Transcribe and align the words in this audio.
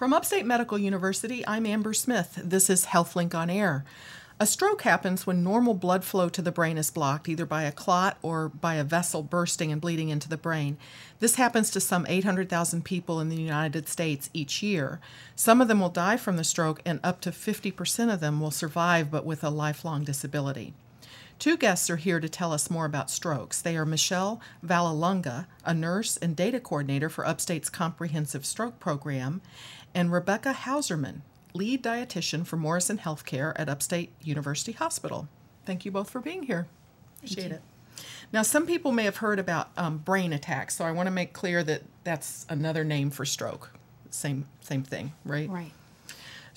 From 0.00 0.14
Upstate 0.14 0.46
Medical 0.46 0.78
University, 0.78 1.46
I'm 1.46 1.66
Amber 1.66 1.92
Smith. 1.92 2.40
This 2.42 2.70
is 2.70 2.86
HealthLink 2.86 3.34
on 3.34 3.50
Air. 3.50 3.84
A 4.40 4.46
stroke 4.46 4.80
happens 4.80 5.26
when 5.26 5.44
normal 5.44 5.74
blood 5.74 6.04
flow 6.04 6.30
to 6.30 6.40
the 6.40 6.50
brain 6.50 6.78
is 6.78 6.90
blocked, 6.90 7.28
either 7.28 7.44
by 7.44 7.64
a 7.64 7.70
clot 7.70 8.16
or 8.22 8.48
by 8.48 8.76
a 8.76 8.82
vessel 8.82 9.22
bursting 9.22 9.70
and 9.70 9.78
bleeding 9.78 10.08
into 10.08 10.26
the 10.26 10.38
brain. 10.38 10.78
This 11.18 11.34
happens 11.34 11.70
to 11.72 11.80
some 11.80 12.06
800,000 12.08 12.82
people 12.82 13.20
in 13.20 13.28
the 13.28 13.36
United 13.36 13.90
States 13.90 14.30
each 14.32 14.62
year. 14.62 15.00
Some 15.36 15.60
of 15.60 15.68
them 15.68 15.80
will 15.80 15.90
die 15.90 16.16
from 16.16 16.38
the 16.38 16.44
stroke, 16.44 16.80
and 16.86 16.98
up 17.04 17.20
to 17.20 17.30
50% 17.30 18.10
of 18.10 18.20
them 18.20 18.40
will 18.40 18.50
survive 18.50 19.10
but 19.10 19.26
with 19.26 19.44
a 19.44 19.50
lifelong 19.50 20.04
disability. 20.04 20.72
Two 21.40 21.56
guests 21.56 21.88
are 21.88 21.96
here 21.96 22.20
to 22.20 22.28
tell 22.28 22.52
us 22.52 22.70
more 22.70 22.84
about 22.84 23.10
strokes. 23.10 23.62
They 23.62 23.74
are 23.74 23.86
Michelle 23.86 24.42
Vallelonga, 24.62 25.46
a 25.64 25.72
nurse 25.72 26.18
and 26.18 26.36
data 26.36 26.60
coordinator 26.60 27.08
for 27.08 27.26
Upstate's 27.26 27.70
Comprehensive 27.70 28.44
Stroke 28.44 28.78
Program, 28.78 29.40
and 29.94 30.12
Rebecca 30.12 30.52
Hauserman, 30.52 31.22
lead 31.54 31.82
dietitian 31.82 32.46
for 32.46 32.58
Morrison 32.58 32.98
Healthcare 32.98 33.54
at 33.56 33.70
Upstate 33.70 34.12
University 34.20 34.72
Hospital. 34.72 35.28
Thank 35.64 35.86
you 35.86 35.90
both 35.90 36.10
for 36.10 36.20
being 36.20 36.42
here. 36.42 36.66
Appreciate 37.16 37.52
it. 37.52 37.62
Now, 38.34 38.42
some 38.42 38.66
people 38.66 38.92
may 38.92 39.04
have 39.04 39.16
heard 39.16 39.38
about 39.38 39.70
um, 39.78 39.96
brain 39.96 40.34
attacks, 40.34 40.76
so 40.76 40.84
I 40.84 40.92
want 40.92 41.06
to 41.06 41.10
make 41.10 41.32
clear 41.32 41.64
that 41.64 41.84
that's 42.04 42.44
another 42.50 42.84
name 42.84 43.08
for 43.08 43.24
stroke. 43.24 43.70
Same 44.10 44.44
same 44.60 44.82
thing, 44.82 45.14
right? 45.24 45.48
Right. 45.48 45.72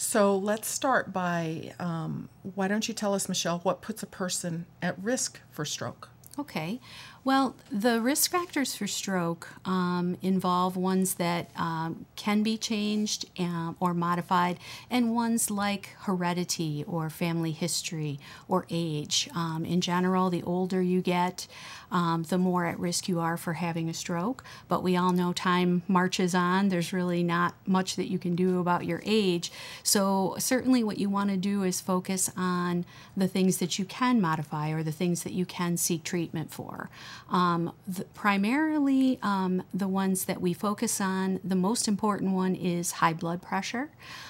So 0.03 0.38
let's 0.38 0.67
start 0.67 1.13
by 1.13 1.73
um, 1.80 2.27
why 2.55 2.67
don't 2.67 2.89
you 2.89 2.93
tell 2.93 3.13
us, 3.13 3.30
Michelle, 3.30 3.59
what 3.59 3.81
puts 3.81 4.03
a 4.03 4.05
person 4.05 4.66
at 4.81 5.02
risk 5.02 5.39
for 5.49 5.63
stroke? 5.63 6.09
Okay. 6.38 6.80
Well, 7.26 7.55
the 7.72 8.02
risk 8.02 8.32
factors 8.32 8.76
for 8.76 8.86
stroke 8.86 9.48
um, 9.64 10.18
involve 10.22 10.76
ones 10.76 11.14
that 11.14 11.50
um, 11.55 12.05
can 12.18 12.44
be 12.44 12.58
changed 12.58 13.30
um, 13.40 13.78
or 13.80 13.94
modified, 13.94 14.58
and 14.90 15.16
ones 15.16 15.50
like 15.50 15.91
heredity 16.02 16.84
or 16.86 17.10
family 17.10 17.52
history 17.52 18.20
or 18.49 18.66
age. 18.70 19.30
Um, 19.34 19.63
in 19.63 19.80
general, 19.80 20.30
the 20.30 20.44
older 20.44 20.82
you 20.82 21.02
get, 21.02 21.48
um, 21.91 22.24
the 22.24 22.38
more 22.38 22.66
at 22.66 22.77
risk 22.77 23.07
you 23.07 23.22
are 23.22 23.38
for 23.38 23.54
having 23.54 23.88
a 23.88 23.94
stroke. 23.94 24.44
But 24.68 24.84
we 24.84 24.98
all 24.98 25.13
know 25.13 25.32
time 25.32 25.84
marches 25.88 26.35
on. 26.35 26.68
There's 26.68 26.91
really 26.91 27.24
not 27.24 27.54
much 27.66 27.96
that 27.96 28.12
you 28.12 28.20
can 28.20 28.35
do 28.35 28.60
about 28.60 28.84
your 28.84 29.02
age. 29.05 29.50
So, 29.82 30.35
certainly, 30.40 30.84
what 30.84 30.98
you 30.98 31.10
want 31.10 31.29
to 31.29 31.38
do 31.38 31.63
is 31.63 31.79
focus 31.79 32.29
on 32.35 32.84
the 33.16 33.29
things 33.29 33.60
that 33.60 33.79
you 33.79 33.85
can 33.85 34.20
modify 34.20 34.72
or 34.72 34.84
the 34.84 34.91
things 34.91 35.24
that 35.24 35.32
you 35.32 35.46
can 35.46 35.77
seek 35.77 36.04
treatment 36.04 36.23
for. 36.49 36.90
Um, 37.29 37.74
the, 37.88 38.05
primarily, 38.05 39.20
um, 39.21 39.63
the 39.74 39.88
ones 39.88 40.26
that 40.26 40.41
we 40.41 40.54
focus 40.54 41.02
on, 41.02 41.40
the 41.43 41.55
most 41.55 41.88
important 41.88 42.32
one 42.32 42.55
is 42.55 42.93
high 42.93 43.13
blood 43.13 43.41
pressure. 43.41 43.90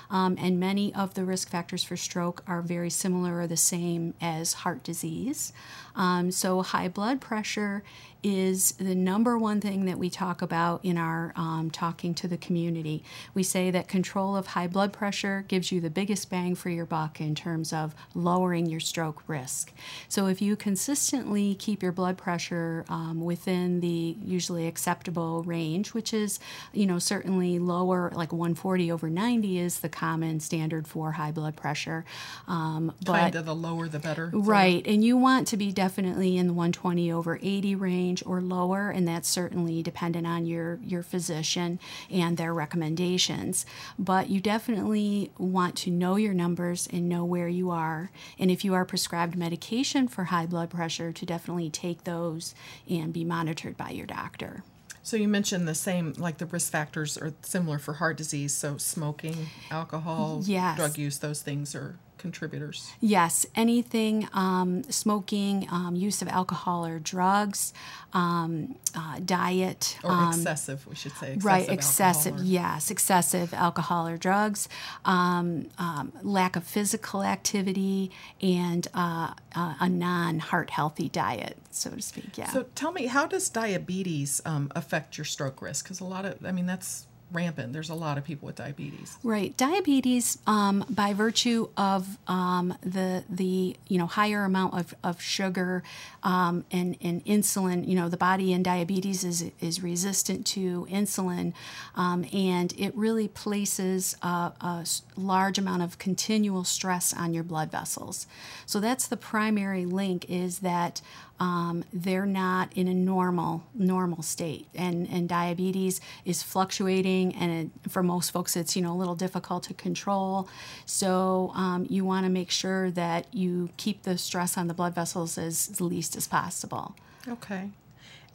Um, 0.09 0.37
and 0.39 0.59
many 0.59 0.93
of 0.93 1.13
the 1.13 1.25
risk 1.25 1.49
factors 1.49 1.83
for 1.83 1.97
stroke 1.97 2.43
are 2.47 2.61
very 2.61 2.89
similar 2.89 3.39
or 3.39 3.47
the 3.47 3.57
same 3.57 4.13
as 4.21 4.53
heart 4.53 4.83
disease. 4.83 5.53
Um, 5.95 6.31
so, 6.31 6.61
high 6.61 6.87
blood 6.87 7.21
pressure 7.21 7.83
is 8.23 8.71
the 8.73 8.95
number 8.95 9.37
one 9.37 9.59
thing 9.59 9.83
that 9.83 9.99
we 9.99 10.09
talk 10.09 10.41
about 10.41 10.83
in 10.83 10.97
our 10.97 11.33
um, 11.35 11.69
talking 11.69 12.13
to 12.13 12.27
the 12.27 12.37
community. 12.37 13.03
We 13.33 13.43
say 13.43 13.69
that 13.71 13.89
control 13.89 14.37
of 14.37 14.47
high 14.47 14.67
blood 14.67 14.93
pressure 14.93 15.43
gives 15.49 15.71
you 15.73 15.81
the 15.81 15.89
biggest 15.89 16.29
bang 16.29 16.55
for 16.55 16.69
your 16.69 16.85
buck 16.85 17.19
in 17.19 17.35
terms 17.35 17.73
of 17.73 17.93
lowering 18.15 18.65
your 18.65 18.79
stroke 18.79 19.23
risk. 19.27 19.73
So, 20.07 20.27
if 20.27 20.41
you 20.41 20.55
consistently 20.55 21.55
keep 21.55 21.83
your 21.83 21.91
blood 21.91 22.17
pressure 22.17 22.85
um, 22.87 23.21
within 23.21 23.81
the 23.81 24.15
usually 24.23 24.67
acceptable 24.67 25.43
range, 25.43 25.93
which 25.93 26.13
is, 26.13 26.39
you 26.71 26.85
know, 26.85 26.99
certainly 26.99 27.59
lower, 27.59 28.11
like 28.15 28.31
140 28.31 28.91
over 28.91 29.09
90 29.09 29.59
is 29.59 29.79
the 29.79 29.89
common 29.89 30.39
standard 30.39 30.87
for 30.87 31.11
high 31.11 31.31
blood 31.31 31.55
pressure. 31.55 32.05
Um, 32.47 32.93
but 33.05 33.19
kind 33.19 33.35
of 33.35 33.45
the 33.45 33.55
lower 33.55 33.87
the 33.89 33.99
better. 33.99 34.31
Right, 34.33 34.85
and 34.87 35.03
you 35.03 35.17
want 35.17 35.47
to 35.49 35.57
be 35.57 35.71
definitely 35.83 36.37
in 36.37 36.47
the 36.47 36.53
120 36.53 37.11
over 37.11 37.37
80 37.41 37.75
range 37.75 38.23
or 38.25 38.39
lower, 38.39 38.89
and 38.89 39.05
that's 39.05 39.27
certainly 39.27 39.83
dependent 39.83 40.25
on 40.25 40.45
your, 40.45 40.79
your 40.81 41.03
physician 41.03 41.77
and 42.09 42.37
their 42.37 42.53
recommendations. 42.53 43.65
But 43.99 44.29
you 44.29 44.39
definitely 44.39 45.31
want 45.37 45.75
to 45.79 45.91
know 45.91 46.15
your 46.15 46.33
numbers 46.33 46.87
and 46.89 47.09
know 47.09 47.25
where 47.25 47.49
you 47.49 47.69
are. 47.69 48.11
And 48.39 48.49
if 48.49 48.63
you 48.63 48.73
are 48.73 48.85
prescribed 48.85 49.35
medication 49.35 50.07
for 50.07 50.23
high 50.25 50.45
blood 50.45 50.69
pressure, 50.69 51.11
to 51.11 51.25
definitely 51.25 51.69
take 51.69 52.05
those 52.05 52.55
and 52.89 53.11
be 53.11 53.25
monitored 53.25 53.75
by 53.75 53.89
your 53.89 54.05
doctor. 54.05 54.63
So 55.01 55.17
you 55.17 55.27
mentioned 55.27 55.67
the 55.67 55.75
same, 55.75 56.13
like 56.17 56.37
the 56.37 56.45
risk 56.45 56.71
factors 56.71 57.17
are 57.17 57.33
similar 57.41 57.77
for 57.77 57.95
heart 57.95 58.15
disease. 58.15 58.53
So 58.53 58.77
smoking, 58.77 59.47
alcohol, 59.69 60.43
yes. 60.45 60.77
drug 60.77 60.97
use, 60.97 61.17
those 61.17 61.41
things 61.41 61.75
are 61.75 61.97
contributors? 62.23 62.91
Yes, 63.01 63.45
anything 63.53 64.29
um, 64.33 64.83
smoking, 64.83 65.67
um, 65.69 65.93
use 65.95 66.21
of 66.21 66.29
alcohol 66.29 66.85
or 66.85 66.97
drugs, 66.97 67.73
um, 68.13 68.75
uh, 68.95 69.19
diet. 69.23 69.97
Or 70.03 70.11
um, 70.11 70.29
excessive, 70.29 70.87
we 70.87 70.95
should 70.95 71.11
say. 71.11 71.33
Excessive 71.33 71.45
right, 71.45 71.69
excessive, 71.69 72.39
or... 72.39 72.43
yes, 72.43 72.89
excessive 72.89 73.53
alcohol 73.53 74.07
or 74.07 74.15
drugs, 74.17 74.69
um, 75.03 75.67
um, 75.77 76.13
lack 76.23 76.55
of 76.55 76.63
physical 76.63 77.23
activity, 77.23 78.09
and 78.41 78.87
uh, 78.93 79.33
uh, 79.53 79.75
a 79.81 79.89
non 79.89 80.39
heart 80.39 80.69
healthy 80.69 81.09
diet, 81.09 81.57
so 81.71 81.89
to 81.89 82.01
speak. 82.01 82.37
Yeah. 82.37 82.49
So 82.51 82.65
tell 82.73 82.93
me, 82.93 83.07
how 83.07 83.27
does 83.27 83.49
diabetes 83.49 84.41
affect 84.45 85.17
your 85.17 85.25
stroke 85.25 85.61
risk? 85.61 85.85
Because 85.85 85.99
a 85.99 86.05
lot 86.05 86.23
of, 86.23 86.43
I 86.45 86.53
mean, 86.53 86.67
that's 86.67 87.05
rampant. 87.33 87.73
There's 87.73 87.89
a 87.89 87.95
lot 87.95 88.17
of 88.17 88.23
people 88.23 88.45
with 88.45 88.55
diabetes. 88.55 89.17
Right. 89.23 89.55
Diabetes, 89.57 90.37
um, 90.47 90.85
by 90.89 91.13
virtue 91.13 91.69
of 91.75 92.17
um, 92.27 92.75
the 92.81 93.23
the 93.29 93.75
you 93.87 93.97
know 93.97 94.05
higher 94.05 94.43
amount 94.43 94.75
of, 94.75 94.93
of 95.03 95.21
sugar 95.21 95.83
um, 96.23 96.65
and, 96.71 96.95
and 97.01 97.23
insulin, 97.25 97.87
you 97.87 97.95
know 97.95 98.09
the 98.09 98.17
body 98.17 98.53
in 98.53 98.63
diabetes 98.63 99.23
is 99.23 99.45
is 99.59 99.81
resistant 99.81 100.45
to 100.47 100.87
insulin, 100.89 101.53
um, 101.95 102.25
and 102.31 102.73
it 102.77 102.95
really 102.95 103.27
places 103.27 104.15
a, 104.21 104.51
a 104.61 104.85
large 105.15 105.57
amount 105.57 105.81
of 105.81 105.97
continual 105.97 106.63
stress 106.63 107.13
on 107.13 107.33
your 107.33 107.43
blood 107.43 107.71
vessels. 107.71 108.27
So 108.65 108.79
that's 108.79 109.07
the 109.07 109.17
primary 109.17 109.85
link. 109.85 110.25
Is 110.29 110.59
that 110.59 111.01
um, 111.39 111.83
they're 111.91 112.25
not 112.25 112.71
in 112.73 112.87
a 112.87 112.93
normal 112.93 113.63
normal 113.73 114.21
state. 114.21 114.67
And 114.75 115.07
and 115.09 115.27
diabetes 115.27 115.99
is 116.25 116.43
fluctuating 116.43 117.35
and 117.35 117.51
it, 117.85 117.91
for 117.91 118.03
most 118.03 118.31
folks 118.31 118.55
it's 118.55 118.75
you 118.75 118.81
know 118.81 118.93
a 118.93 118.97
little 118.97 119.15
difficult 119.15 119.63
to 119.63 119.73
control. 119.73 120.47
So 120.85 121.51
um, 121.55 121.85
you 121.89 122.05
want 122.05 122.25
to 122.25 122.31
make 122.31 122.51
sure 122.51 122.91
that 122.91 123.33
you 123.33 123.69
keep 123.77 124.03
the 124.03 124.17
stress 124.17 124.57
on 124.57 124.67
the 124.67 124.73
blood 124.73 124.95
vessels 124.95 125.37
as 125.37 125.81
least 125.81 126.15
as 126.15 126.27
possible. 126.27 126.95
Okay. 127.27 127.69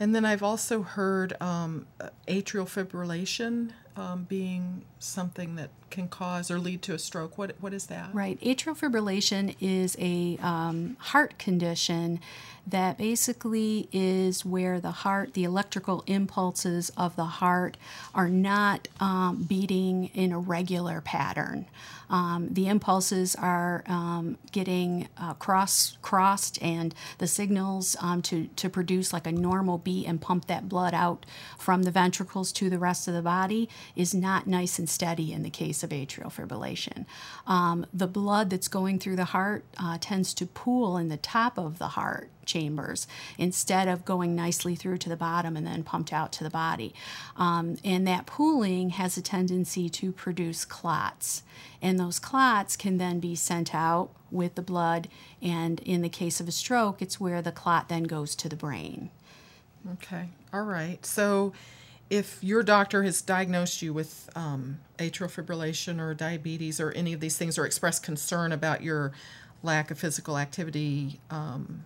And 0.00 0.14
then 0.14 0.25
I've 0.25 0.42
also 0.42 0.82
heard 0.82 1.41
um, 1.42 1.87
atrial 2.28 2.66
fibrillation 2.66 3.72
um, 3.98 4.25
being 4.28 4.84
something 4.98 5.56
that 5.56 5.70
can 5.91 6.09
cause 6.09 6.50
or 6.50 6.59
lead 6.59 6.82
to 6.82 6.94
a 6.94 6.98
stroke. 6.98 7.36
What 7.36 7.56
what 7.60 7.75
is 7.75 7.86
that? 7.86 8.14
Right, 8.14 8.41
atrial 8.41 8.78
fibrillation 8.78 9.56
is 9.60 9.97
a 9.98 10.38
um, 10.41 10.97
heart 11.00 11.38
condition 11.38 12.20
that 12.66 12.98
basically 12.98 13.88
is 13.92 14.44
where 14.44 14.78
the 14.81 14.91
heart, 14.91 15.32
the 15.32 15.44
electrical 15.44 16.04
impulses 16.06 16.91
of 16.97 17.16
the 17.16 17.25
heart, 17.25 17.76
are 18.14 18.28
not 18.28 18.88
um, 19.00 19.44
beating 19.48 20.10
in 20.14 20.32
a 20.32 20.38
regular 20.38 21.00
pattern. 21.00 21.66
Um, 22.10 22.48
the 22.50 22.69
impulses 22.69 23.34
are 23.34 23.84
um, 23.87 24.38
getting 24.53 25.08
uh, 25.19 25.34
cross 25.34 25.98
crossed, 26.03 26.62
and 26.62 26.94
the 27.19 27.26
signals 27.26 27.97
um, 28.00 28.22
to 28.22 28.48
to 28.56 28.69
produce 28.69 29.12
like 29.12 29.26
a 29.26 29.32
normal 29.32 29.78
beat 29.78 30.06
and 30.06 30.20
pump 30.20 30.47
that 30.47 30.69
blood 30.69 30.94
out 30.94 31.26
from 31.58 31.82
the 31.82 31.91
ventricles 31.91 32.53
to 32.53 32.70
the 32.70 32.78
rest 32.78 33.08
of 33.08 33.14
the 33.14 33.22
body 33.22 33.69
is 33.97 34.15
not 34.15 34.47
nice 34.47 34.78
and 34.78 34.88
steady 34.88 35.32
in 35.32 35.43
the 35.43 35.50
case 35.50 35.82
of 35.82 35.91
atrial 35.91 36.32
fibrillation. 36.32 37.06
Um, 37.46 37.87
the 37.93 38.06
blood 38.06 38.50
that's 38.50 38.69
going 38.69 38.99
through 38.99 39.17
the 39.17 39.26
heart 39.26 39.64
uh, 39.79 39.99
tends 40.00 40.35
to 40.35 40.46
pool 40.46 40.96
in 40.96 41.08
the 41.08 41.17
top 41.17 41.58
of 41.58 41.79
the 41.79 41.88
heart 41.88 42.31
chambers 42.49 43.06
instead 43.37 43.87
of 43.87 44.05
going 44.05 44.35
nicely 44.35 44.75
through 44.75 44.99
to 44.99 45.08
the 45.08 45.17
bottom 45.17 45.56
and 45.56 45.67
then 45.67 45.85
pumped 45.85 46.12
out 46.12 46.32
to 46.32 46.43
the 46.43 46.50
body. 46.50 46.93
Um, 47.37 47.76
and 47.85 48.06
that 48.08 48.26
pooling 48.26 48.90
has 48.90 49.17
a 49.17 49.23
tendency 49.23 49.88
to 49.91 50.11
produce 50.11 50.64
clots. 50.64 51.43
And 51.81 52.00
those 52.00 52.19
clots 52.19 52.76
can 52.76 52.99
then 52.99 53.20
be 53.20 53.37
sent 53.37 53.75
out 53.75 54.11
with 54.31 54.56
the 54.56 54.62
blood. 54.62 55.08
And 55.41 55.79
in 55.81 56.02
the 56.02 56.08
case 56.08 56.41
of 56.41 56.49
a 56.49 56.52
stroke, 56.52 57.00
it's 57.00 57.20
where 57.20 57.43
the 57.43 57.52
clot 57.52 57.88
then 57.88 58.05
goes 58.05 58.34
to 58.37 58.49
the 58.49 58.56
brain. 58.56 59.11
Okay. 59.93 60.29
All 60.52 60.62
right. 60.62 61.05
So 61.06 61.52
if 62.10 62.43
your 62.43 62.62
doctor 62.62 63.02
has 63.02 63.20
diagnosed 63.20 63.82
you 63.82 63.93
with 63.93 64.31
um, 64.34 64.81
atrial 64.99 65.31
fibrillation 65.31 66.00
or 66.00 66.14
diabetes 66.14 66.81
or 66.81 66.90
any 66.93 67.12
of 67.12 67.20
these 67.20 67.37
things 67.37 67.58
or 67.58 67.66
expressed 67.66 68.02
concern 68.02 68.52
about 68.52 68.82
your 68.82 69.12
lack 69.62 69.90
of 69.90 69.99
physical 69.99 70.38
activity, 70.38 71.20
um, 71.31 71.84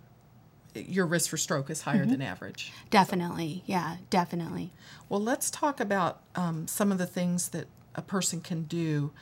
your 0.75 1.07
risk 1.07 1.31
for 1.31 1.37
stroke 1.37 1.71
is 1.71 1.83
higher 1.83 2.03
mm-hmm. 2.03 2.13
than 2.13 2.23
average. 2.23 2.73
Definitely, 2.91 3.63
yeah, 3.67 3.97
definitely. 4.11 4.73
Well, 5.09 5.21
let's 5.21 5.51
talk 5.51 5.81
about 5.81 6.21
um, 6.35 6.67
some 6.67 6.93
of 6.93 6.99
the 6.99 7.07
things 7.07 7.49
that 7.51 7.67
a 7.95 8.03
person 8.03 8.41
can 8.41 8.65
do? 8.65 9.13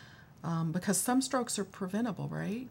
Um, 0.43 0.73
because 0.73 0.97
some 0.97 1.21
strokes 1.21 1.59
are 1.59 1.65
preventable, 1.65 2.29
right? 2.29 2.69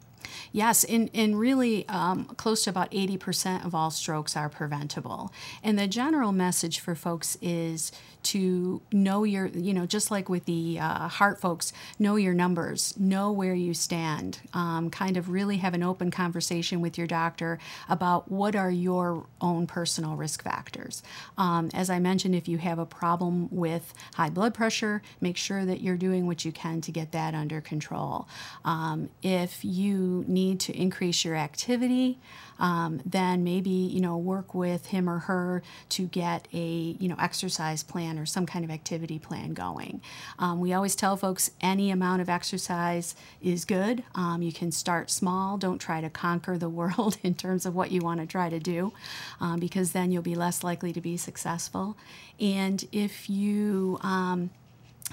Yes, 0.52 0.84
and, 0.84 1.10
and 1.14 1.40
really 1.40 1.88
um, 1.88 2.26
close 2.38 2.64
to 2.64 2.70
about 2.70 2.92
80% 2.92 3.66
of 3.66 3.76
all 3.76 3.92
strokes 3.92 4.36
are 4.36 4.50
preventable. 4.50 5.32
And 5.64 5.78
the 5.78 5.88
general 5.88 6.32
message 6.32 6.80
for 6.80 6.96
folks 6.96 7.38
is 7.42 7.92
to 8.22 8.82
know 8.92 9.24
your, 9.24 9.48
you 9.48 9.74
know, 9.74 9.86
just 9.86 10.12
like 10.12 10.28
with 10.28 10.46
the 10.46 10.78
uh, 10.80 11.08
heart 11.08 11.40
folks, 11.40 11.72
know 11.98 12.16
your 12.16 12.34
numbers, 12.34 12.94
know 13.00 13.32
where 13.32 13.54
you 13.54 13.74
stand, 13.74 14.40
um, 14.54 14.90
kind 14.90 15.16
of 15.16 15.30
really 15.30 15.58
have 15.58 15.74
an 15.74 15.84
open 15.84 16.12
conversation 16.12 16.82
with 16.82 16.98
your 16.98 17.08
doctor 17.08 17.60
about 17.88 18.30
what 18.30 18.56
are 18.56 18.72
your 18.72 19.26
own 19.40 19.68
personal 19.68 20.16
risk 20.16 20.44
factors. 20.44 21.02
Um, 21.38 21.70
as 21.74 21.90
I 21.90 22.00
mentioned, 22.00 22.36
if 22.36 22.48
you 22.48 22.58
have 22.58 22.78
a 22.78 22.86
problem 22.86 23.48
with 23.52 23.94
high 24.16 24.30
blood 24.30 24.54
pressure, 24.54 25.02
make 25.22 25.38
sure 25.38 25.66
that 25.66 25.82
you're 25.82 25.98
doing 25.98 26.28
what 26.28 26.44
you 26.44 26.52
can 26.52 26.82
to 26.82 26.92
get 26.92 27.12
that 27.14 27.34
under 27.34 27.62
control. 27.62 28.28
Um, 28.66 29.10
if 29.22 29.64
you 29.64 30.19
need 30.28 30.60
to 30.62 30.76
increase 30.76 31.24
your 31.24 31.36
activity, 31.36 32.18
um, 32.60 33.02
then 33.06 33.44
maybe 33.44 33.70
you 33.70 34.02
know 34.02 34.18
work 34.18 34.54
with 34.54 34.88
him 34.88 35.10
or 35.10 35.20
her 35.20 35.64
to 35.90 36.06
get 36.08 36.48
a 36.54 36.96
you 37.00 37.08
know 37.08 37.16
exercise 37.20 37.84
plan 37.84 38.20
or 38.20 38.26
some 38.26 38.46
kind 38.46 38.66
of 38.66 38.72
activity 38.72 39.20
plan 39.20 39.54
going. 39.54 40.02
Um, 40.38 40.60
we 40.60 40.74
always 40.74 40.96
tell 40.96 41.16
folks 41.18 41.52
any 41.62 41.92
amount 41.92 42.22
of 42.22 42.30
exercise 42.30 43.16
is 43.42 43.66
good. 43.66 44.04
Um, 44.16 44.42
you 44.42 44.52
can 44.52 44.72
start 44.72 45.10
small. 45.10 45.58
Don't 45.58 45.80
try 45.80 46.02
to 46.02 46.10
conquer 46.10 46.58
the 46.58 46.70
world 46.80 47.18
in 47.24 47.36
terms 47.36 47.66
of 47.66 47.76
what 47.76 47.92
you 47.92 48.02
want 48.02 48.20
to 48.20 48.26
try 48.26 48.50
to 48.50 48.60
do, 48.60 48.94
um, 49.40 49.60
because 49.60 49.92
then 49.94 50.12
you'll 50.12 50.22
be 50.22 50.36
less 50.36 50.64
likely 50.64 50.94
to 50.94 51.02
be 51.02 51.18
successful. 51.18 51.96
And 52.40 52.86
if 52.92 53.30
you 53.30 54.00
um, 54.02 54.50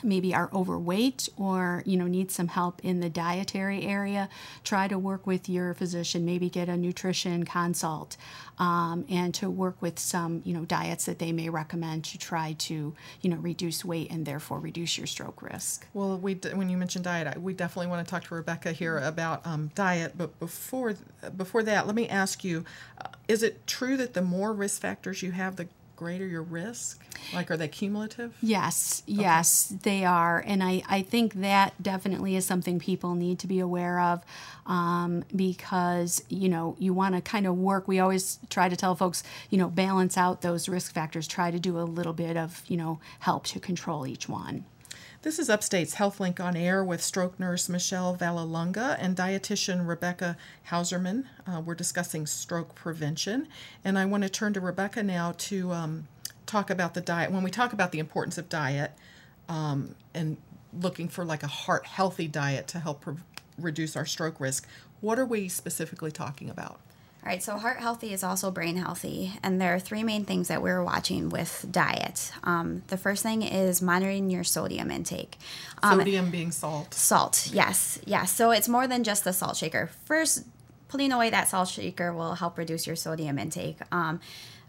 maybe 0.02 0.34
are 0.34 0.50
overweight 0.52 1.28
or 1.36 1.82
you 1.86 1.96
know 1.96 2.06
need 2.06 2.30
some 2.30 2.48
help 2.48 2.84
in 2.84 3.00
the 3.00 3.10
dietary 3.10 3.84
area 3.84 4.28
try 4.64 4.88
to 4.88 4.98
work 4.98 5.26
with 5.26 5.48
your 5.48 5.74
physician 5.74 6.24
maybe 6.24 6.48
get 6.48 6.68
a 6.68 6.76
nutrition 6.76 7.44
consult 7.44 8.16
um, 8.58 9.04
and 9.08 9.34
to 9.34 9.50
work 9.50 9.80
with 9.80 9.98
some 9.98 10.42
you 10.44 10.52
know 10.52 10.64
diets 10.64 11.04
that 11.04 11.18
they 11.18 11.32
may 11.32 11.48
recommend 11.48 12.04
to 12.04 12.18
try 12.18 12.54
to 12.58 12.94
you 13.20 13.30
know 13.30 13.36
reduce 13.36 13.84
weight 13.84 14.10
and 14.10 14.26
therefore 14.26 14.58
reduce 14.58 14.98
your 14.98 15.06
stroke 15.06 15.42
risk. 15.42 15.86
Well 15.94 16.18
we 16.18 16.34
when 16.34 16.68
you 16.68 16.76
mentioned 16.76 17.04
diet 17.04 17.40
we 17.40 17.52
definitely 17.52 17.88
want 17.88 18.06
to 18.06 18.10
talk 18.10 18.24
to 18.24 18.34
rebecca 18.34 18.72
here 18.72 18.98
about 18.98 19.46
um, 19.46 19.70
diet 19.74 20.14
but 20.16 20.38
before 20.38 20.94
before 21.36 21.62
that 21.62 21.86
let 21.86 21.94
me 21.94 22.08
ask 22.08 22.44
you 22.44 22.64
uh, 23.00 23.08
is 23.28 23.42
it 23.42 23.66
true 23.66 23.96
that 23.96 24.14
the 24.14 24.22
more 24.22 24.52
risk 24.52 24.80
factors 24.80 25.22
you 25.22 25.32
have 25.32 25.56
the 25.56 25.68
greater 25.96 26.26
your 26.26 26.42
risk? 26.42 27.02
Like, 27.34 27.50
are 27.50 27.56
they 27.56 27.68
cumulative? 27.68 28.36
Yes, 28.42 29.02
okay. 29.08 29.20
yes, 29.20 29.74
they 29.82 30.04
are. 30.04 30.42
And 30.46 30.62
I, 30.62 30.82
I 30.88 31.02
think 31.02 31.34
that 31.34 31.82
definitely 31.82 32.36
is 32.36 32.44
something 32.44 32.78
people 32.78 33.14
need 33.14 33.38
to 33.40 33.46
be 33.46 33.58
aware 33.58 34.00
of 34.00 34.22
um, 34.66 35.24
because, 35.34 36.22
you 36.28 36.48
know, 36.48 36.76
you 36.78 36.92
want 36.92 37.14
to 37.14 37.20
kind 37.20 37.46
of 37.46 37.56
work. 37.56 37.88
We 37.88 37.98
always 37.98 38.38
try 38.50 38.68
to 38.68 38.76
tell 38.76 38.94
folks, 38.94 39.22
you 39.50 39.58
know, 39.58 39.68
balance 39.68 40.16
out 40.16 40.42
those 40.42 40.68
risk 40.68 40.92
factors, 40.92 41.26
try 41.26 41.50
to 41.50 41.58
do 41.58 41.78
a 41.78 41.82
little 41.82 42.12
bit 42.12 42.36
of, 42.36 42.62
you 42.68 42.76
know, 42.76 43.00
help 43.20 43.44
to 43.46 43.58
control 43.58 44.06
each 44.06 44.28
one. 44.28 44.64
This 45.26 45.40
is 45.40 45.50
Upstate's 45.50 45.96
HealthLink 45.96 46.38
on 46.38 46.54
air 46.54 46.84
with 46.84 47.02
stroke 47.02 47.40
nurse 47.40 47.68
Michelle 47.68 48.16
Vallelonga 48.16 48.96
and 49.00 49.16
dietitian 49.16 49.84
Rebecca 49.84 50.36
Hauserman. 50.70 51.24
Uh, 51.44 51.60
we're 51.60 51.74
discussing 51.74 52.26
stroke 52.26 52.76
prevention, 52.76 53.48
and 53.84 53.98
I 53.98 54.04
want 54.04 54.22
to 54.22 54.28
turn 54.28 54.52
to 54.52 54.60
Rebecca 54.60 55.02
now 55.02 55.34
to 55.38 55.72
um, 55.72 56.06
talk 56.46 56.70
about 56.70 56.94
the 56.94 57.00
diet. 57.00 57.32
When 57.32 57.42
we 57.42 57.50
talk 57.50 57.72
about 57.72 57.90
the 57.90 57.98
importance 57.98 58.38
of 58.38 58.48
diet 58.48 58.92
um, 59.48 59.96
and 60.14 60.36
looking 60.72 61.08
for 61.08 61.24
like 61.24 61.42
a 61.42 61.48
heart 61.48 61.86
healthy 61.86 62.28
diet 62.28 62.68
to 62.68 62.78
help 62.78 63.00
pre- 63.00 63.16
reduce 63.58 63.96
our 63.96 64.06
stroke 64.06 64.38
risk, 64.38 64.68
what 65.00 65.18
are 65.18 65.26
we 65.26 65.48
specifically 65.48 66.12
talking 66.12 66.48
about? 66.48 66.78
All 67.26 67.32
right, 67.32 67.42
so 67.42 67.58
heart 67.58 67.78
healthy 67.78 68.12
is 68.12 68.22
also 68.22 68.52
brain 68.52 68.76
healthy, 68.76 69.32
and 69.42 69.60
there 69.60 69.74
are 69.74 69.80
three 69.80 70.04
main 70.04 70.24
things 70.24 70.46
that 70.46 70.62
we're 70.62 70.80
watching 70.80 71.28
with 71.28 71.66
diet. 71.68 72.30
Um, 72.44 72.84
the 72.86 72.96
first 72.96 73.24
thing 73.24 73.42
is 73.42 73.82
monitoring 73.82 74.30
your 74.30 74.44
sodium 74.44 74.92
intake. 74.92 75.36
Um, 75.82 75.98
sodium 75.98 76.30
being 76.30 76.52
salt. 76.52 76.94
Salt, 76.94 77.50
yes, 77.52 77.98
yes. 78.04 78.32
So 78.32 78.52
it's 78.52 78.68
more 78.68 78.86
than 78.86 79.02
just 79.02 79.24
the 79.24 79.32
salt 79.32 79.56
shaker. 79.56 79.90
First, 80.04 80.44
putting 80.86 81.10
away 81.10 81.30
that 81.30 81.48
salt 81.48 81.68
shaker 81.68 82.12
will 82.12 82.36
help 82.36 82.58
reduce 82.58 82.86
your 82.86 82.94
sodium 82.94 83.40
intake. 83.40 83.78
Um, 83.90 84.20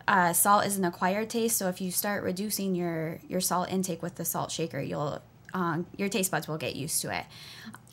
uh, 0.08 0.34
salt 0.34 0.66
is 0.66 0.80
an 0.80 0.86
acquired 0.86 1.30
taste, 1.30 1.58
so 1.58 1.70
if 1.70 1.80
you 1.80 1.92
start 1.92 2.24
reducing 2.24 2.74
your 2.74 3.20
your 3.28 3.40
salt 3.40 3.70
intake 3.70 4.02
with 4.02 4.16
the 4.16 4.26
salt 4.26 4.50
shaker, 4.50 4.82
you'll 4.82 5.22
um, 5.54 5.86
your 5.96 6.10
taste 6.10 6.32
buds 6.32 6.48
will 6.48 6.58
get 6.58 6.76
used 6.76 7.04
to 7.04 7.16
it. 7.16 7.26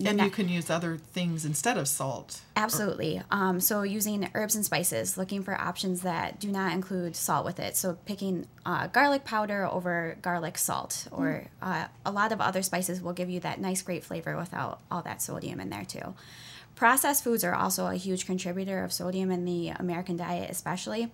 And 0.05 0.20
you 0.20 0.31
can 0.31 0.49
use 0.49 0.70
other 0.70 0.96
things 0.96 1.44
instead 1.44 1.79
of 1.79 1.87
salt. 1.87 2.41
Absolutely. 2.56 3.23
Um, 3.31 3.61
so 3.61 3.82
using 3.82 4.29
herbs 4.35 4.56
and 4.56 4.64
spices, 4.64 5.17
looking 5.17 5.43
for 5.43 5.55
options 5.61 6.02
that 6.02 6.41
do 6.41 6.49
not 6.49 6.73
include 6.73 7.14
salt 7.14 7.44
with 7.44 7.61
it. 7.61 7.76
So 7.76 7.96
picking 8.05 8.46
uh, 8.67 8.88
garlic 8.88 9.25
powder 9.25 9.64
over 9.64 10.17
garlic 10.20 10.58
salt, 10.58 11.06
or 11.12 11.44
mm. 11.44 11.49
uh, 11.62 11.87
a 12.05 12.11
lot 12.11 12.32
of 12.32 12.41
other 12.41 12.62
spices 12.62 13.00
will 13.00 13.12
give 13.12 13.31
you 13.31 13.38
that 13.41 13.61
nice, 13.61 13.82
great 13.82 14.02
flavor 14.02 14.37
without 14.37 14.81
all 14.91 15.02
that 15.02 15.23
sodium 15.23 15.61
in 15.61 15.70
there 15.70 15.85
too. 15.85 16.14
Processed 16.75 17.23
foods 17.23 17.44
are 17.44 17.55
also 17.55 17.87
a 17.87 17.94
huge 17.94 18.26
contributor 18.26 18.82
of 18.82 18.93
sodium 18.93 19.31
in 19.31 19.44
the 19.44 19.69
American 19.69 20.17
diet, 20.17 20.50
especially. 20.50 21.12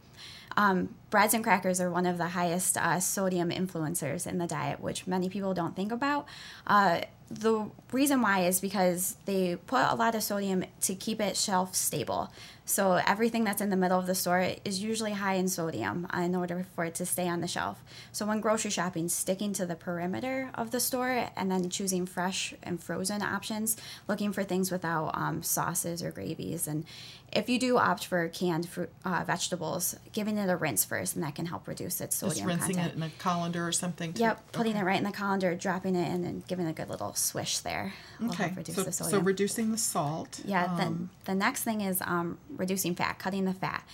Um, 0.56 0.94
breads 1.10 1.34
and 1.34 1.44
crackers 1.44 1.80
are 1.80 1.90
one 1.90 2.06
of 2.06 2.16
the 2.16 2.28
highest 2.28 2.78
uh, 2.78 2.98
sodium 2.98 3.50
influencers 3.50 4.26
in 4.26 4.38
the 4.38 4.46
diet, 4.46 4.80
which 4.80 5.06
many 5.06 5.28
people 5.28 5.52
don't 5.52 5.76
think 5.76 5.92
about. 5.92 6.26
Uh, 6.66 7.02
the 7.30 7.70
reason 7.92 8.22
why 8.22 8.40
is 8.40 8.60
because 8.60 9.16
they 9.24 9.56
put 9.66 9.82
a 9.88 9.94
lot 9.94 10.14
of 10.14 10.22
sodium 10.22 10.64
to 10.82 10.94
keep 10.94 11.20
it 11.20 11.36
shelf 11.36 11.74
stable. 11.74 12.32
So 12.70 13.00
everything 13.04 13.42
that's 13.42 13.60
in 13.60 13.70
the 13.70 13.76
middle 13.76 13.98
of 13.98 14.06
the 14.06 14.14
store 14.14 14.52
is 14.64 14.80
usually 14.80 15.10
high 15.10 15.34
in 15.34 15.48
sodium 15.48 16.06
uh, 16.16 16.20
in 16.20 16.36
order 16.36 16.64
for 16.76 16.84
it 16.84 16.94
to 16.94 17.04
stay 17.04 17.28
on 17.28 17.40
the 17.40 17.48
shelf. 17.48 17.82
So 18.12 18.24
when 18.24 18.40
grocery 18.40 18.70
shopping, 18.70 19.08
sticking 19.08 19.52
to 19.54 19.66
the 19.66 19.74
perimeter 19.74 20.50
of 20.54 20.70
the 20.70 20.78
store 20.78 21.28
and 21.36 21.50
then 21.50 21.68
choosing 21.68 22.06
fresh 22.06 22.54
and 22.62 22.80
frozen 22.80 23.22
options, 23.22 23.76
looking 24.06 24.32
for 24.32 24.44
things 24.44 24.70
without 24.70 25.10
um, 25.18 25.42
sauces 25.42 26.00
or 26.00 26.12
gravies. 26.12 26.68
And 26.68 26.84
if 27.32 27.48
you 27.48 27.58
do 27.58 27.76
opt 27.76 28.06
for 28.06 28.28
canned 28.28 28.68
fruit, 28.68 28.90
uh, 29.04 29.24
vegetables, 29.26 29.96
giving 30.12 30.38
it 30.38 30.48
a 30.48 30.56
rinse 30.56 30.84
first, 30.84 31.16
and 31.16 31.24
that 31.24 31.34
can 31.34 31.46
help 31.46 31.66
reduce 31.66 32.00
its 32.00 32.14
sodium 32.14 32.36
Just 32.36 32.46
rinsing 32.46 32.76
content. 32.76 32.94
it 32.94 32.96
in 32.96 33.02
a 33.02 33.10
colander 33.18 33.66
or 33.66 33.72
something. 33.72 34.12
To, 34.12 34.20
yep, 34.20 34.52
putting 34.52 34.74
okay. 34.74 34.82
it 34.82 34.84
right 34.84 34.98
in 34.98 35.04
the 35.04 35.12
colander, 35.12 35.56
dropping 35.56 35.96
it 35.96 36.08
in, 36.08 36.24
and 36.24 36.46
giving 36.46 36.66
it 36.66 36.70
a 36.70 36.72
good 36.72 36.88
little 36.88 37.14
swish 37.14 37.58
there 37.58 37.94
okay. 38.28 38.52
so, 38.64 38.82
the. 38.82 38.92
So 38.92 39.18
reducing 39.20 39.70
the 39.70 39.78
salt. 39.78 40.40
Yeah. 40.44 40.64
Um, 40.64 40.76
then 40.76 41.10
the 41.24 41.34
next 41.34 41.64
thing 41.64 41.80
is 41.80 42.00
um, 42.02 42.38
reducing 42.60 42.94
fat, 42.94 43.18
cutting 43.18 43.44
the 43.44 43.54
fat. 43.54 43.84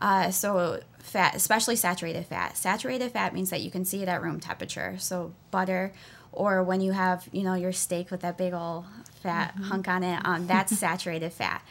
Uh, 0.00 0.30
so 0.30 0.80
fat, 0.98 1.36
especially 1.36 1.76
saturated 1.76 2.26
fat. 2.26 2.56
Saturated 2.56 3.12
fat 3.12 3.32
means 3.32 3.50
that 3.50 3.60
you 3.60 3.70
can 3.70 3.84
see 3.84 4.02
it 4.02 4.08
at 4.08 4.22
room 4.22 4.40
temperature. 4.40 4.96
So 4.98 5.32
butter, 5.52 5.92
or 6.32 6.64
when 6.64 6.80
you 6.80 6.92
have 6.92 7.28
you 7.30 7.42
know 7.42 7.54
your 7.54 7.72
steak 7.72 8.10
with 8.10 8.20
that 8.22 8.36
big 8.36 8.52
old 8.52 8.86
fat 9.22 9.54
mm-hmm. 9.54 9.64
hunk 9.64 9.88
on 9.88 10.02
it, 10.02 10.20
um, 10.24 10.46
that's 10.46 10.76
saturated 10.78 11.32
fat. 11.32 11.62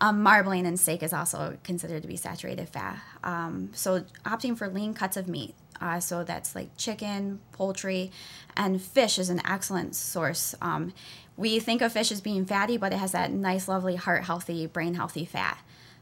Um, 0.00 0.22
marbling 0.22 0.66
in 0.66 0.76
steak 0.76 1.02
is 1.02 1.12
also 1.12 1.56
considered 1.64 2.02
to 2.02 2.08
be 2.08 2.16
saturated 2.16 2.68
fat. 2.68 3.00
Um, 3.24 3.70
so 3.72 4.04
opting 4.24 4.56
for 4.56 4.68
lean 4.68 4.94
cuts 4.94 5.16
of 5.16 5.28
meat. 5.28 5.54
Uh, 5.80 6.00
so 6.00 6.24
that's 6.24 6.54
like 6.54 6.76
chicken, 6.76 7.40
poultry, 7.52 8.10
and 8.56 8.82
fish 8.82 9.18
is 9.18 9.30
an 9.30 9.40
excellent 9.46 9.94
source. 9.94 10.54
Um, 10.60 10.92
we 11.36 11.60
think 11.60 11.82
of 11.82 11.92
fish 11.92 12.10
as 12.10 12.20
being 12.20 12.44
fatty, 12.44 12.76
but 12.76 12.92
it 12.92 12.96
has 12.96 13.12
that 13.12 13.32
nice, 13.32 13.68
lovely 13.68 13.94
heart 13.94 14.24
healthy, 14.24 14.66
brain 14.66 14.94
healthy 14.94 15.24
fat. 15.24 15.58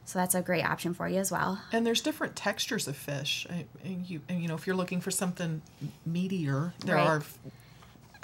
So 0.07 0.19
that's 0.19 0.35
a 0.35 0.41
great 0.41 0.63
option 0.63 0.93
for 0.93 1.09
you 1.09 1.19
as 1.19 1.31
well. 1.31 1.61
And 1.73 1.85
there's 1.85 1.99
different 1.99 2.37
textures 2.37 2.87
of 2.87 2.95
fish. 2.95 3.45
And 3.83 4.09
you, 4.09 4.21
and 4.29 4.41
you 4.41 4.47
know, 4.47 4.55
if 4.55 4.65
you're 4.65 4.75
looking 4.75 5.01
for 5.01 5.11
something 5.11 5.61
meatier, 6.09 6.71
there 6.79 6.95
right. 6.95 7.07
are 7.07 7.23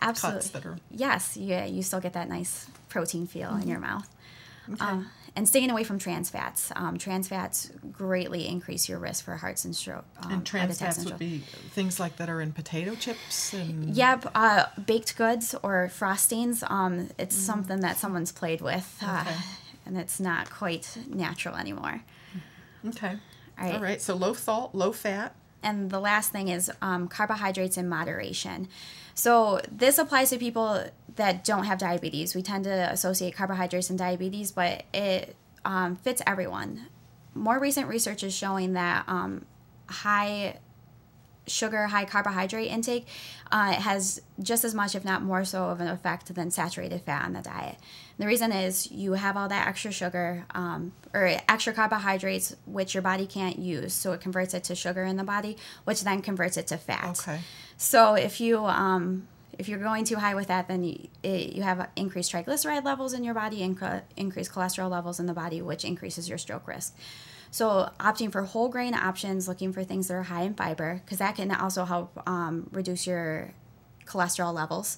Absolutely. 0.02 0.40
cuts 0.40 0.50
that 0.52 0.66
are. 0.66 0.78
Yes, 0.90 1.36
yeah, 1.36 1.66
you 1.66 1.84
still 1.84 2.00
get 2.00 2.14
that 2.14 2.30
nice 2.30 2.68
protein 2.88 3.28
feel 3.28 3.50
mm-hmm. 3.50 3.64
in 3.64 3.68
your 3.68 3.80
mouth. 3.80 4.08
Okay. 4.72 4.78
Uh, 4.80 5.02
and 5.36 5.46
staying 5.46 5.72
away 5.72 5.84
from 5.84 6.00
trans 6.00 6.30
fats. 6.30 6.72
Um, 6.74 6.98
trans 6.98 7.28
fats 7.28 7.70
greatly 7.92 8.48
increase 8.48 8.88
your 8.88 9.00
risk 9.00 9.26
for 9.26 9.36
hearts 9.36 9.66
and 9.66 9.76
stroke. 9.76 10.06
Um, 10.22 10.32
and 10.32 10.46
trans 10.46 10.80
fats 10.80 11.00
and 11.00 11.08
would 11.08 11.20
be 11.20 11.40
things 11.72 12.00
like 12.00 12.16
that 12.16 12.30
are 12.30 12.40
in 12.40 12.54
potato 12.54 12.96
chips 12.96 13.52
and. 13.52 13.94
Yep, 13.94 14.32
uh, 14.34 14.68
baked 14.86 15.18
goods 15.18 15.54
or 15.64 15.92
frostings. 15.94 16.64
Um, 16.72 17.10
it's 17.18 17.36
mm. 17.36 17.42
something 17.42 17.82
that 17.82 17.98
someone's 17.98 18.32
played 18.32 18.62
with, 18.62 18.98
uh, 19.06 19.26
okay. 19.28 19.36
And 19.86 19.98
it's 19.98 20.20
not 20.20 20.50
quite 20.50 20.98
natural 21.08 21.56
anymore. 21.56 22.02
Okay. 22.88 23.18
All 23.58 23.66
right. 23.66 23.76
All 23.76 23.82
right. 23.82 24.02
So 24.02 24.16
low 24.16 24.34
salt, 24.34 24.74
low 24.76 24.92
fat. 24.92 25.36
And 25.62 25.90
the 25.90 26.00
last 26.00 26.32
thing 26.32 26.50
is 26.50 26.70
um, 26.82 27.08
carbohydrates 27.08 27.78
in 27.78 27.88
moderation. 27.88 28.68
So 29.16 29.62
this 29.72 29.98
applies 29.98 30.30
to 30.32 30.38
people 30.38 30.84
that 31.16 31.46
don't 31.46 31.64
have 31.66 31.78
diabetes. 31.78 32.36
We 32.36 32.42
tend 32.42 32.66
to 32.66 32.92
associate 32.92 33.36
carbohydrates 33.36 33.90
and 33.90 33.98
diabetes, 33.98 34.52
but 34.52 34.84
it 34.94 35.36
um, 35.64 35.96
fits 35.96 36.22
everyone. 36.28 36.88
More 37.34 37.60
recent 37.60 37.88
research 37.88 38.24
is 38.24 38.36
showing 38.36 38.74
that 38.74 39.06
um, 39.08 39.46
high 39.88 40.58
sugar, 41.48 41.88
high 41.88 42.06
carbohydrate 42.06 42.70
intake, 42.70 43.08
uh, 43.52 43.74
has 43.74 44.22
just 44.42 44.64
as 44.64 44.74
much, 44.74 44.96
if 44.96 45.04
not 45.04 45.22
more 45.22 45.44
so, 45.46 45.66
of 45.66 45.80
an 45.80 45.88
effect 45.88 46.34
than 46.34 46.52
saturated 46.52 47.02
fat 47.02 47.26
on 47.26 47.34
the 47.34 47.42
diet. 47.42 47.76
And 47.76 48.24
the 48.24 48.28
reason 48.28 48.52
is 48.52 48.92
you 48.92 49.14
have 49.14 49.36
all 49.36 49.50
that 49.50 49.68
extra 49.68 49.92
sugar 49.92 50.46
um, 50.54 50.94
or 51.14 51.26
extra 51.50 51.74
carbohydrates, 51.74 52.56
which 52.66 52.94
your 52.94 53.04
body 53.04 53.26
can't 53.26 53.60
use. 53.60 53.94
So 53.94 54.14
it 54.14 54.22
converts 54.22 54.54
it 54.54 54.64
to 54.66 54.76
sugar 54.76 55.04
in 55.04 55.18
the 55.18 55.24
body, 55.24 55.58
which 55.84 56.04
then 56.04 56.22
converts 56.22 56.58
it 56.58 56.68
to 56.68 56.78
fat. 56.78 57.20
Okay. 57.20 57.40
So 57.78 58.14
if 58.16 58.40
you 58.40 58.66
um, 58.66 59.28
if 59.58 59.70
you're 59.70 59.80
going 59.80 60.06
too 60.06 60.16
high 60.16 60.36
with 60.36 60.48
that, 60.48 60.68
then 60.68 60.84
you, 60.84 61.08
it, 61.22 61.54
you 61.54 61.64
have 61.64 61.90
increased 61.96 62.32
triglyceride 62.32 62.84
levels 62.84 63.14
in 63.14 63.24
your 63.24 63.34
body, 63.34 63.60
inc- 63.60 64.02
increased 64.18 64.52
cholesterol 64.52 64.90
levels 64.90 65.20
in 65.20 65.26
the 65.26 65.34
body, 65.34 65.62
which 65.62 65.86
increases 65.86 66.28
your 66.28 66.38
stroke 66.38 66.68
risk. 66.68 66.96
So 67.54 67.92
opting 68.00 68.32
for 68.32 68.42
whole 68.42 68.68
grain 68.68 68.96
options, 68.96 69.48
looking 69.48 69.74
for 69.74 69.84
things 69.84 70.08
that 70.08 70.16
are 70.16 70.24
high 70.24 70.42
in 70.42 70.56
fiber, 70.56 71.02
because 71.06 71.20
that 71.20 71.36
can 71.36 71.52
also 71.52 71.86
help 71.86 72.20
um, 72.28 72.68
reduce 72.72 73.06
your 73.06 73.52
cholesterol 74.08 74.52
levels. 74.52 74.98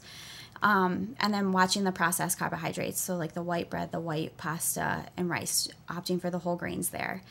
Um, 0.63 1.17
and 1.19 1.33
then 1.33 1.51
watching 1.51 1.83
the 1.83 1.91
processed 1.91 2.39
carbohydrates, 2.39 3.01
so 3.01 3.17
like 3.17 3.33
the 3.33 3.43
white 3.43 3.69
bread, 3.69 3.91
the 3.91 3.99
white 3.99 4.37
pasta, 4.37 5.05
and 5.17 5.29
rice, 5.29 5.67
opting 5.89 6.21
for 6.21 6.29
the 6.29 6.39
whole 6.39 6.55
grains 6.55 6.91
there 6.91 7.23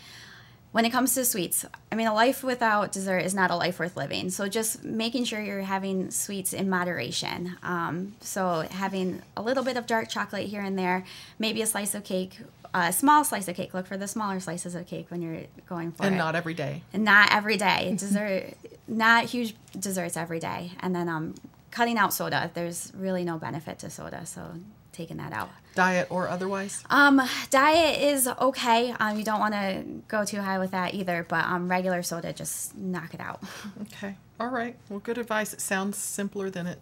when 0.75 0.85
it 0.85 0.91
comes 0.91 1.15
to 1.15 1.25
sweets, 1.25 1.65
I 1.93 1.95
mean, 1.95 2.09
a 2.09 2.13
life 2.13 2.43
without 2.43 2.91
dessert 2.91 3.21
is 3.21 3.33
not 3.33 3.53
a 3.53 3.55
life 3.55 3.79
worth 3.79 3.97
living. 3.97 4.29
So 4.29 4.49
just 4.49 4.83
making 4.83 5.23
sure 5.23 5.41
you're 5.41 5.61
having 5.61 6.11
sweets 6.11 6.53
in 6.53 6.69
moderation. 6.69 7.57
Um, 7.63 8.17
so 8.19 8.67
having 8.73 9.23
a 9.37 9.43
little 9.43 9.63
bit 9.63 9.77
of 9.77 9.87
dark 9.87 10.09
chocolate 10.09 10.49
here 10.49 10.63
and 10.63 10.77
there, 10.77 11.05
maybe 11.39 11.63
a 11.63 11.67
slice 11.67 11.95
of 11.95 12.03
cake, 12.03 12.41
a 12.75 12.93
small 12.93 13.23
slice 13.23 13.47
of 13.47 13.55
cake. 13.55 13.73
Look 13.73 13.87
for 13.87 13.97
the 13.97 14.09
smaller 14.09 14.41
slices 14.41 14.75
of 14.75 14.85
cake 14.89 15.13
when 15.13 15.23
you're 15.23 15.43
going 15.69 15.93
for 15.93 16.07
and 16.07 16.17
it. 16.17 16.19
not 16.19 16.35
every 16.35 16.55
day. 16.55 16.83
And 16.93 17.05
not 17.05 17.33
every 17.33 17.57
day. 17.57 17.95
Dessert, 17.97 18.55
not 18.89 19.27
huge 19.27 19.55
desserts 19.79 20.17
every 20.17 20.41
day. 20.41 20.73
And 20.81 20.93
then 20.93 21.09
um, 21.09 21.37
cutting 21.71 21.99
out 21.99 22.13
soda. 22.13 22.51
There's 22.53 22.91
really 22.97 23.23
no 23.23 23.39
benefit 23.39 23.79
to 23.79 23.91
soda, 23.91 24.27
so 24.27 24.55
taking 24.95 25.19
that 25.19 25.33
out. 25.33 25.51
Diet 25.75 26.07
or 26.09 26.29
otherwise? 26.29 26.85
Um, 26.89 27.21
diet 27.51 28.01
is 28.01 28.29
okay. 28.29 28.95
Um, 29.01 29.19
you 29.19 29.25
don't 29.25 29.41
want 29.41 29.55
to 29.55 29.85
go 30.09 30.25
too 30.25 30.41
high 30.41 30.59
with 30.59 30.71
that 30.71 30.95
either, 30.95 31.27
but 31.29 31.45
um, 31.45 31.69
regular 31.69 32.03
soda, 32.03 32.33
just 32.33 32.77
knock 32.77 33.13
it 33.13 33.21
out. 33.21 33.43
Okay. 33.83 34.15
All 34.41 34.49
right. 34.49 34.77
Well, 34.89 35.01
good 35.01 35.19
advice. 35.19 35.53
It 35.53 35.61
sounds 35.61 35.97
simpler 35.99 36.49
than 36.51 36.67
it 36.67 36.81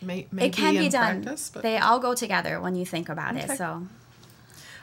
may, 0.00 0.26
may 0.30 0.46
it 0.46 0.52
can 0.52 0.74
be, 0.74 0.80
be 0.80 0.84
in 0.86 0.92
done. 0.92 1.22
practice. 1.22 1.50
But... 1.52 1.62
They 1.62 1.78
all 1.78 1.98
go 1.98 2.14
together 2.14 2.60
when 2.60 2.76
you 2.76 2.84
think 2.86 3.08
about 3.08 3.34
Okay. 3.36 3.52
it. 3.52 3.58
So 3.58 3.86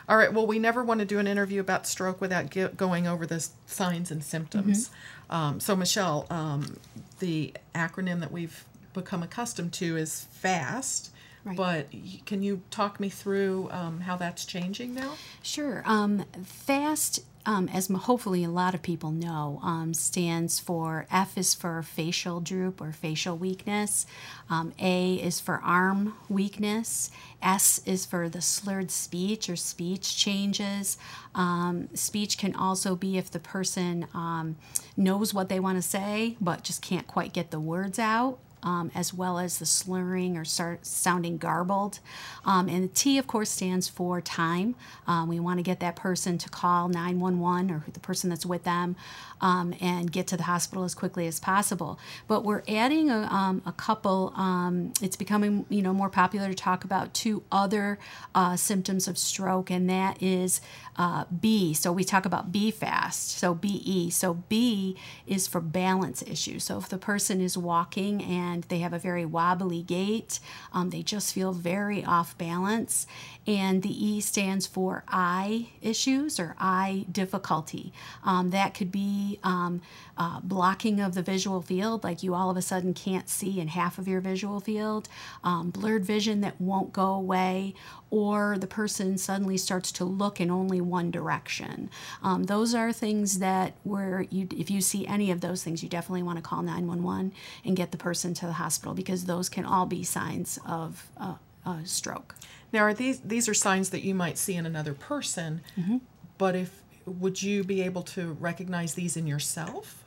All 0.09 0.17
right. 0.17 0.33
Well, 0.33 0.47
we 0.47 0.59
never 0.59 0.83
want 0.83 0.99
to 0.99 1.05
do 1.05 1.19
an 1.19 1.27
interview 1.27 1.61
about 1.61 1.87
stroke 1.87 2.19
without 2.19 2.49
ge- 2.49 2.75
going 2.75 3.07
over 3.07 3.25
the 3.25 3.47
signs 3.65 4.11
and 4.11 4.23
symptoms. 4.23 4.89
Mm-hmm. 4.89 5.35
Um, 5.35 5.59
so, 5.59 5.75
Michelle, 5.75 6.25
um, 6.29 6.77
the 7.19 7.53
acronym 7.73 8.19
that 8.19 8.31
we've 8.31 8.65
become 8.93 9.23
accustomed 9.23 9.71
to 9.73 9.95
is 9.95 10.27
FAST. 10.31 11.11
Right. 11.43 11.57
But 11.57 11.87
can 12.25 12.43
you 12.43 12.61
talk 12.69 12.99
me 12.99 13.09
through 13.09 13.69
um, 13.71 14.01
how 14.01 14.15
that's 14.15 14.45
changing 14.45 14.93
now? 14.93 15.13
Sure. 15.41 15.81
Um, 15.85 16.25
FAST, 16.43 17.21
um, 17.47 17.67
as 17.73 17.87
hopefully 17.87 18.43
a 18.43 18.49
lot 18.49 18.75
of 18.75 18.83
people 18.83 19.09
know, 19.09 19.59
um, 19.63 19.95
stands 19.95 20.59
for 20.59 21.07
F 21.11 21.39
is 21.39 21.55
for 21.55 21.81
facial 21.81 22.41
droop 22.41 22.79
or 22.79 22.91
facial 22.91 23.35
weakness. 23.35 24.05
Um, 24.51 24.73
A 24.79 25.15
is 25.15 25.39
for 25.39 25.55
arm 25.63 26.13
weakness. 26.29 27.09
S 27.41 27.81
is 27.87 28.05
for 28.05 28.29
the 28.29 28.41
slurred 28.41 28.91
speech 28.91 29.49
or 29.49 29.55
speech 29.55 30.15
changes. 30.15 30.99
Um, 31.33 31.89
speech 31.95 32.37
can 32.37 32.55
also 32.55 32.95
be 32.95 33.17
if 33.17 33.31
the 33.31 33.39
person 33.39 34.05
um, 34.13 34.57
knows 34.95 35.33
what 35.33 35.49
they 35.49 35.59
want 35.59 35.79
to 35.79 35.81
say 35.81 36.37
but 36.39 36.63
just 36.63 36.83
can't 36.83 37.07
quite 37.07 37.33
get 37.33 37.49
the 37.49 37.59
words 37.59 37.97
out 37.97 38.37
um, 38.63 38.91
as 38.93 39.13
well 39.13 39.39
as 39.39 39.59
the 39.59 39.65
slurring 39.65 40.37
or 40.37 40.45
sounding 40.45 41.37
garbled. 41.37 41.99
Um, 42.45 42.67
and 42.67 42.83
the 42.83 42.93
T, 42.93 43.17
of 43.17 43.27
course, 43.27 43.49
stands 43.49 43.87
for 43.87 44.21
time. 44.21 44.75
Um, 45.07 45.27
we 45.27 45.39
want 45.39 45.59
to 45.59 45.63
get 45.63 45.79
that 45.79 45.95
person 45.95 46.37
to 46.37 46.49
call 46.49 46.89
911 46.89 47.71
or 47.71 47.83
the 47.91 47.99
person 47.99 48.29
that's 48.29 48.45
with 48.45 48.63
them 48.63 48.95
um, 49.41 49.73
and 49.81 50.11
get 50.11 50.27
to 50.27 50.37
the 50.37 50.43
hospital 50.43 50.83
as 50.83 50.93
quickly 50.93 51.27
as 51.27 51.39
possible. 51.39 51.99
But 52.27 52.43
we're 52.43 52.63
adding 52.67 53.09
a, 53.09 53.23
um, 53.23 53.61
a 53.65 53.71
couple, 53.71 54.33
um, 54.35 54.93
it's 55.01 55.15
becoming 55.15 55.65
you 55.69 55.81
know 55.81 55.93
more 55.93 56.09
popular 56.09 56.47
to 56.47 56.55
talk 56.55 56.83
about 56.83 57.13
two 57.13 57.43
other 57.51 57.99
uh, 58.35 58.55
symptoms 58.55 59.07
of 59.07 59.17
stroke, 59.17 59.69
and 59.69 59.89
that 59.89 60.21
is 60.21 60.61
uh, 60.97 61.25
B. 61.25 61.73
So 61.73 61.91
we 61.91 62.03
talk 62.03 62.25
about 62.25 62.51
B 62.51 62.69
fast, 62.71 63.31
so 63.31 63.53
BE. 63.53 64.09
So 64.11 64.35
B 64.49 64.95
is 65.25 65.47
for 65.47 65.61
balance 65.61 66.21
issues. 66.21 66.63
So 66.65 66.77
if 66.77 66.89
the 66.89 66.97
person 66.97 67.41
is 67.41 67.57
walking 67.57 68.23
and 68.23 68.50
they 68.67 68.79
have 68.79 68.93
a 68.93 68.99
very 68.99 69.25
wobbly 69.25 69.81
gait, 69.81 70.39
um, 70.73 70.89
they 70.89 71.03
just 71.03 71.33
feel 71.33 71.53
very 71.53 72.03
off 72.03 72.37
balance. 72.37 73.07
And 73.47 73.81
the 73.81 73.89
E 73.89 74.21
stands 74.21 74.67
for 74.67 75.03
eye 75.07 75.69
issues 75.81 76.39
or 76.39 76.55
eye 76.59 77.05
difficulty. 77.11 77.91
Um, 78.23 78.51
that 78.51 78.75
could 78.75 78.91
be 78.91 79.39
um, 79.43 79.81
uh, 80.17 80.39
blocking 80.41 80.99
of 80.99 81.15
the 81.15 81.23
visual 81.23 81.61
field, 81.63 82.03
like 82.03 82.21
you 82.21 82.35
all 82.35 82.51
of 82.51 82.57
a 82.57 82.61
sudden 82.61 82.93
can't 82.93 83.27
see 83.27 83.59
in 83.59 83.69
half 83.69 83.97
of 83.97 84.07
your 84.07 84.21
visual 84.21 84.59
field, 84.59 85.09
um, 85.43 85.71
blurred 85.71 86.05
vision 86.05 86.41
that 86.41 86.61
won't 86.61 86.93
go 86.93 87.13
away, 87.13 87.73
or 88.11 88.57
the 88.59 88.67
person 88.67 89.17
suddenly 89.17 89.57
starts 89.57 89.91
to 89.93 90.05
look 90.05 90.39
in 90.39 90.51
only 90.51 90.81
one 90.81 91.09
direction. 91.09 91.89
Um, 92.21 92.43
those 92.43 92.75
are 92.75 92.93
things 92.93 93.39
that 93.39 93.73
where 93.83 94.27
you, 94.29 94.47
if 94.55 94.69
you 94.69 94.81
see 94.81 95.07
any 95.07 95.31
of 95.31 95.41
those 95.41 95.63
things, 95.63 95.81
you 95.81 95.89
definitely 95.89 96.21
want 96.23 96.37
to 96.37 96.43
call 96.43 96.61
911 96.61 97.33
and 97.65 97.75
get 97.75 97.91
the 97.91 97.97
person 97.97 98.33
to 98.35 98.40
the 98.45 98.53
hospital 98.53 98.93
because 98.93 99.25
those 99.25 99.49
can 99.49 99.65
all 99.65 99.85
be 99.85 100.03
signs 100.03 100.59
of 100.65 101.09
uh, 101.17 101.35
uh, 101.65 101.79
stroke. 101.83 102.35
Now, 102.73 102.81
are 102.81 102.93
these 102.93 103.19
these 103.21 103.49
are 103.49 103.53
signs 103.53 103.89
that 103.89 104.03
you 104.03 104.15
might 104.15 104.37
see 104.37 104.55
in 104.55 104.65
another 104.65 104.93
person? 104.93 105.61
Mm-hmm. 105.77 105.97
But 106.37 106.55
if 106.55 106.81
would 107.05 107.41
you 107.41 107.63
be 107.63 107.81
able 107.81 108.03
to 108.03 108.33
recognize 108.33 108.93
these 108.93 109.17
in 109.17 109.27
yourself? 109.27 110.05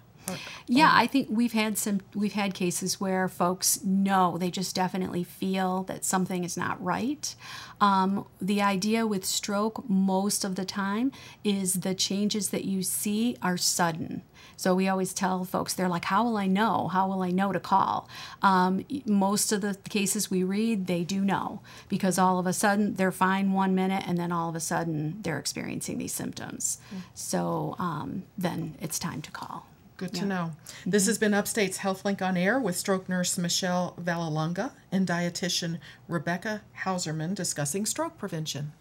Yeah, 0.67 0.91
I 0.93 1.07
think 1.07 1.29
we've 1.31 1.53
had 1.53 1.77
some 1.77 2.01
we've 2.15 2.33
had 2.33 2.55
cases 2.55 3.01
where 3.01 3.29
folks 3.29 3.83
know 3.85 4.39
they 4.39 4.51
just 4.51 4.75
definitely 4.75 5.25
feel 5.25 5.83
that 5.85 6.05
something 6.05 6.45
is 6.45 6.57
not 6.57 6.83
right. 6.83 7.35
Um, 7.81 8.27
the 8.41 8.63
idea 8.63 9.07
with 9.07 9.25
stroke 9.25 9.89
most 9.89 10.45
of 10.45 10.55
the 10.55 10.65
time 10.65 11.13
is 11.43 11.81
the 11.81 11.95
changes 11.95 12.49
that 12.51 12.65
you 12.65 12.83
see 12.83 13.37
are 13.43 13.57
sudden. 13.57 14.23
So 14.57 14.75
we 14.75 14.89
always 14.89 15.13
tell 15.13 15.45
folks 15.45 15.75
they're 15.75 15.89
like, 15.89 16.07
"How 16.07 16.25
will 16.25 16.37
I 16.37 16.47
know? 16.47 16.89
How 16.89 17.09
will 17.09 17.23
I 17.23 17.31
know 17.31 17.53
to 17.53 17.61
call?" 17.61 18.09
Um, 18.43 18.85
most 19.05 19.53
of 19.53 19.61
the 19.61 19.75
cases 19.89 20.31
we 20.31 20.43
read, 20.45 20.87
they 20.87 21.03
do 21.05 21.21
know 21.23 21.61
because 21.89 22.19
all 22.19 22.39
of 22.39 22.47
a 22.47 22.53
sudden 22.53 22.95
they're 22.95 23.13
fine 23.13 23.53
one 23.53 23.75
minute 23.75 24.05
and 24.07 24.17
then 24.17 24.33
all 24.33 24.49
of 24.49 24.55
a 24.55 24.61
sudden 24.61 25.19
they're 25.23 25.39
experiencing 25.39 25.99
these 25.99 26.13
symptoms. 26.15 26.79
So 27.15 27.75
um, 27.79 28.23
then 28.39 28.77
it's 28.81 28.99
time 28.99 29.21
to 29.23 29.31
call. 29.31 29.67
Good 29.97 30.13
to 30.15 30.25
know. 30.25 30.53
Mm-hmm. 30.53 30.91
This 30.91 31.07
has 31.07 31.19
been 31.19 31.35
Upstate's 31.35 31.79
HealthLink 31.79 32.21
on 32.21 32.37
Air 32.37 32.59
with 32.59 32.77
stroke 32.77 33.09
nurse 33.09 33.39
Michelle 33.39 33.95
Vallelonga 34.01 34.73
and 34.91 35.07
dietitian 35.07 35.79
Rebecca 36.09 36.63
Hauserman 36.85 37.35
discussing 37.35 37.87
stroke 37.87 38.19
prevention. 38.19 38.73